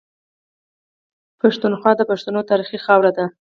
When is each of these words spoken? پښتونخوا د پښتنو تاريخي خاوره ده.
پښتونخوا 1.39 1.91
د 1.97 2.01
پښتنو 2.11 2.41
تاريخي 2.49 2.77
خاوره 2.85 3.11
ده. 3.17 3.25